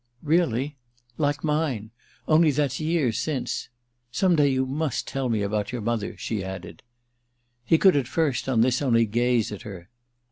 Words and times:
"Really?—like 0.23 1.43
mine! 1.43 1.91
Only 2.27 2.49
that's 2.49 2.79
years 2.79 3.19
since. 3.19 3.69
Some 4.11 4.35
day 4.35 4.47
you 4.49 4.65
must 4.65 5.07
tell 5.07 5.29
me 5.29 5.43
about 5.43 5.71
your 5.71 5.81
mother," 5.81 6.17
she 6.17 6.43
added. 6.43 6.81
He 7.63 7.77
could 7.77 7.95
at 7.95 8.07
first, 8.07 8.49
on 8.49 8.61
this, 8.61 8.81
only 8.81 9.05
gaze 9.05 9.51
at 9.51 9.61
her. 9.61 9.89